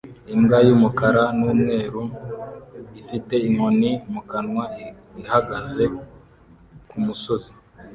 imbwa 0.33 0.57
y'umukara 0.67 1.23
n'umweru 1.39 2.01
ifite 3.01 3.33
inkoni 3.47 3.91
mu 4.11 4.21
kanwa 4.31 4.63
ihagaze 5.21 5.83
ku 6.89 6.97
musozi 7.05 7.51